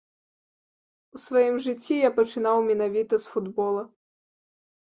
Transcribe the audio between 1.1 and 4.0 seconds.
У сваім жыцці я пачынаў менавіта з футбола.